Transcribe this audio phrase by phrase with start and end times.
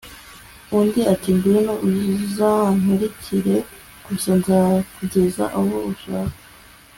[0.77, 3.55] undi ati 'ngwino uzankurikire
[4.05, 6.37] gusa, nzakugeza aho ushaka